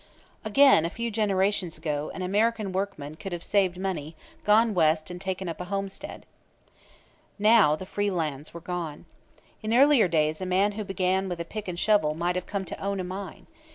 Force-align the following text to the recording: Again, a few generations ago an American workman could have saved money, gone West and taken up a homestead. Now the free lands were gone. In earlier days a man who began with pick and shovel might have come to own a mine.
Again, 0.43 0.83
a 0.83 0.89
few 0.89 1.11
generations 1.11 1.77
ago 1.77 2.09
an 2.15 2.23
American 2.23 2.71
workman 2.71 3.13
could 3.13 3.31
have 3.33 3.43
saved 3.43 3.77
money, 3.77 4.15
gone 4.43 4.73
West 4.73 5.11
and 5.11 5.21
taken 5.21 5.47
up 5.47 5.61
a 5.61 5.65
homestead. 5.65 6.25
Now 7.37 7.75
the 7.75 7.85
free 7.85 8.09
lands 8.09 8.51
were 8.51 8.61
gone. 8.61 9.05
In 9.61 9.75
earlier 9.75 10.07
days 10.07 10.41
a 10.41 10.47
man 10.47 10.71
who 10.71 10.83
began 10.83 11.29
with 11.29 11.47
pick 11.49 11.67
and 11.67 11.77
shovel 11.77 12.15
might 12.17 12.33
have 12.35 12.47
come 12.47 12.65
to 12.65 12.83
own 12.83 12.99
a 12.99 13.03
mine. 13.03 13.45